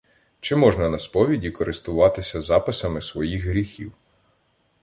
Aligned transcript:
Чи 0.39 0.55
можна 0.55 0.89
на 0.89 0.99
сповіді 0.99 1.51
користуватися 1.51 2.41
записами 2.41 3.01
своїх 3.01 3.45
гріхів? 3.45 3.91